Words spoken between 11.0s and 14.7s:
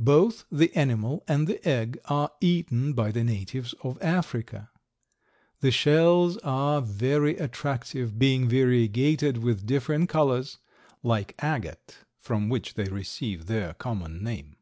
like agate, from which they receive their common name.